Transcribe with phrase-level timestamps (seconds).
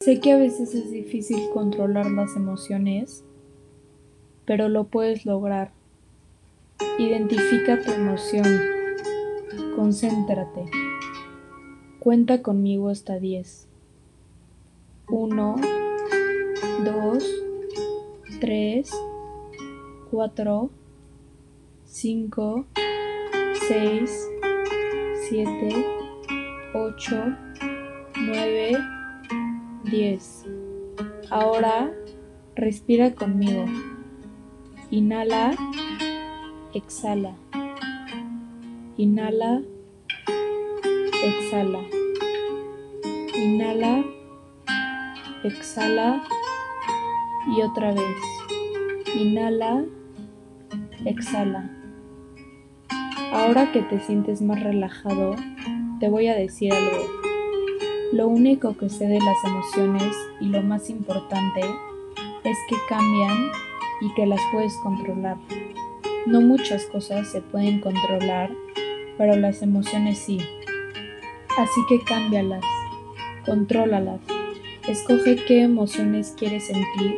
[0.00, 3.22] Sé que a veces es difícil controlar las emociones,
[4.46, 5.72] pero lo puedes lograr.
[6.98, 8.46] Identifica tu emoción.
[9.76, 10.64] Concéntrate.
[11.98, 13.68] Cuenta conmigo hasta 10.
[15.10, 15.56] 1,
[16.86, 17.24] 2,
[18.40, 18.90] 3,
[20.10, 20.70] 4,
[21.84, 22.66] 5,
[23.68, 24.28] 6,
[25.28, 25.86] 7,
[26.72, 27.36] 8,
[28.16, 28.99] 9,
[29.90, 30.46] 10.
[31.30, 31.90] Ahora
[32.54, 33.64] respira conmigo.
[34.90, 35.52] Inhala,
[36.72, 37.34] exhala.
[38.96, 39.62] Inhala,
[41.24, 41.80] exhala.
[43.36, 44.04] Inhala,
[45.44, 46.22] exhala
[47.56, 48.16] y otra vez.
[49.16, 49.84] Inhala,
[51.04, 51.70] exhala.
[53.32, 55.36] Ahora que te sientes más relajado,
[56.00, 57.19] te voy a decir algo.
[58.12, 61.60] Lo único que sé de las emociones y lo más importante
[62.42, 63.52] es que cambian
[64.00, 65.36] y que las puedes controlar.
[66.26, 68.50] No muchas cosas se pueden controlar,
[69.16, 70.40] pero las emociones sí.
[71.56, 72.64] Así que cámbialas,
[73.46, 74.20] contrólalas,
[74.88, 77.16] escoge qué emociones quieres sentir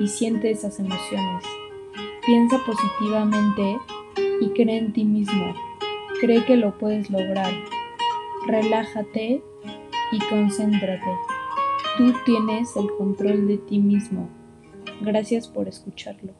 [0.00, 1.44] y siente esas emociones.
[2.26, 3.78] Piensa positivamente
[4.40, 5.54] y cree en ti mismo.
[6.20, 7.52] Cree que lo puedes lograr.
[8.48, 9.42] Relájate
[10.14, 11.18] y concéntrate.
[11.96, 14.28] Tú tienes el control de ti mismo.
[15.00, 16.32] Gracias por escucharlo.